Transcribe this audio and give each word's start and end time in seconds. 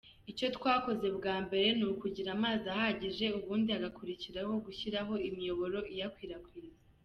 Icyo 0.31 0.47
twakoze 0.57 1.07
bwa 1.17 1.35
mbere 1.45 1.67
ni 1.77 1.85
ukugira 1.91 2.29
amazi 2.37 2.65
ahagije, 2.73 3.25
ubundi 3.37 3.69
hagakurikiraho 3.75 4.53
gushyiraho 4.65 5.13
imiyoboro 5.29 5.79
iyakwirakwiza. 5.93 6.79